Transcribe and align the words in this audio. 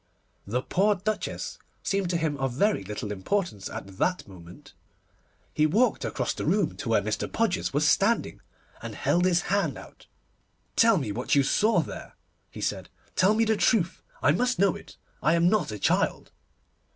The 0.47 0.63
poor 0.63 0.95
Duchess 0.95 1.59
seemed 1.83 2.09
to 2.09 2.17
him 2.17 2.35
of 2.37 2.53
very 2.53 2.83
little 2.83 3.11
importance 3.11 3.69
at 3.69 3.97
that 3.99 4.27
moment. 4.27 4.73
He 5.53 5.67
walked 5.67 6.03
across 6.03 6.33
the 6.33 6.43
room 6.47 6.75
to 6.77 6.89
where 6.89 7.03
Mr. 7.03 7.31
Podgers 7.31 7.71
was 7.71 7.87
standing, 7.87 8.41
and 8.81 8.95
held 8.95 9.25
his 9.25 9.41
hand 9.43 9.77
out. 9.77 10.07
'Tell 10.75 10.97
me 10.97 11.11
what 11.11 11.35
you 11.35 11.43
saw 11.43 11.81
there,' 11.81 12.15
he 12.49 12.61
said. 12.61 12.89
'Tell 13.15 13.35
me 13.35 13.45
the 13.45 13.55
truth. 13.55 14.01
I 14.23 14.31
must 14.31 14.57
know 14.57 14.75
it. 14.75 14.97
I 15.21 15.35
am 15.35 15.49
not 15.49 15.71
a 15.71 15.77
child. 15.77 16.31